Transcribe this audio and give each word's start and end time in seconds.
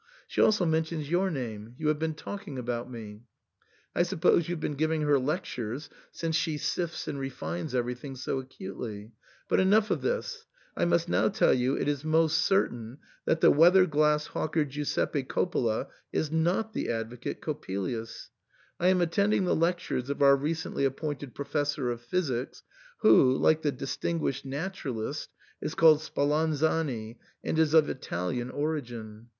She 0.25 0.41
also 0.41 0.65
mentions 0.65 1.11
your 1.11 1.29
name. 1.29 1.75
You 1.77 1.89
have 1.89 1.99
been 1.99 2.15
talking 2.15 2.57
about 2.57 2.89
me, 2.89 3.21
I 3.93 4.01
suppose 4.01 4.49
you 4.49 4.53
have 4.55 4.59
been 4.59 4.73
giving 4.73 5.03
her 5.03 5.19
lectures, 5.19 5.91
since 6.11 6.35
she 6.35 6.57
sifts 6.57 7.07
and 7.07 7.19
refines 7.19 7.75
everything 7.75 8.15
so 8.15 8.39
acutely. 8.39 9.11
But 9.47 9.59
enough 9.59 9.91
of 9.91 10.01
this! 10.01 10.47
I 10.75 10.85
must 10.85 11.07
now 11.07 11.29
tell 11.29 11.53
you 11.53 11.75
it 11.77 11.87
is 11.87 12.03
most 12.03 12.39
cer 12.39 12.67
tain 12.67 12.97
that 13.25 13.41
the 13.41 13.51
weather 13.51 13.85
glass 13.85 14.25
hawker 14.25 14.65
Giuseppe 14.65 15.21
Coppola 15.23 15.85
is 16.11 16.31
not 16.31 16.73
the 16.73 16.89
advocate 16.89 17.39
Coppelius. 17.39 18.31
I 18.79 18.87
am 18.87 19.01
attending 19.01 19.45
the 19.45 19.55
lec 19.55 19.75
tures 19.77 20.09
of 20.09 20.23
our 20.23 20.35
recently 20.35 20.83
appointed 20.83 21.35
Professor 21.35 21.91
of 21.91 22.01
Physics, 22.01 22.63
who, 23.01 23.37
like 23.37 23.61
the 23.61 23.71
distinguished 23.71 24.45
naturalist,* 24.47 25.29
is 25.61 25.75
called 25.75 25.99
Spal 25.99 26.29
anzani, 26.31 27.17
and 27.43 27.59
is 27.59 27.75
of 27.75 27.87
Italian 27.87 28.49
origin. 28.49 29.27